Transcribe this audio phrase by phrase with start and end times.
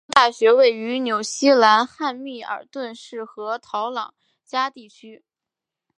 [0.03, 5.23] 怀卡托大学位于纽西兰汉密尔顿市和陶朗加地区。